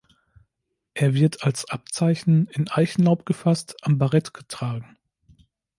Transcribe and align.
Er 0.95 1.13
wird 1.13 1.43
als 1.43 1.69
Abzeichen 1.69 2.47
in 2.47 2.67
Eichenlaub 2.71 3.23
gefasst 3.23 3.75
am 3.83 3.99
Barett 3.99 4.33
getragen. 4.33 4.97